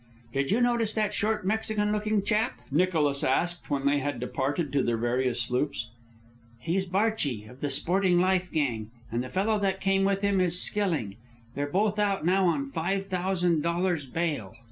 "Did 0.33 0.49
you 0.49 0.61
notice 0.61 0.95
that 0.95 1.13
short, 1.13 1.45
Mexican 1.45 1.91
looking 1.91 2.23
chap?" 2.23 2.59
Nicholas 2.71 3.23
asked, 3.23 3.69
when 3.69 3.85
they 3.85 3.99
had 3.99 4.19
departed 4.19 4.73
to 4.73 4.81
their 4.81 4.97
various 4.97 5.39
sloops. 5.39 5.89
"He's 6.57 6.87
Barchi, 6.87 7.45
of 7.47 7.61
the 7.61 7.69
Sporting 7.69 8.19
Life 8.19 8.51
Gang, 8.51 8.89
and 9.11 9.23
the 9.23 9.29
fellow 9.29 9.59
that 9.59 9.79
came 9.79 10.03
with 10.03 10.21
him 10.21 10.41
is 10.41 10.59
Skilling. 10.59 11.17
They're 11.53 11.67
both 11.67 11.99
out 11.99 12.25
now 12.25 12.47
on 12.47 12.65
five 12.65 13.05
thousand 13.05 13.61
dollars' 13.61 14.05
bail." 14.07 14.55